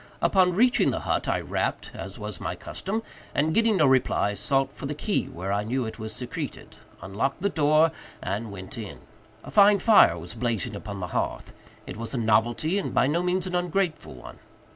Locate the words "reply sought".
3.85-4.73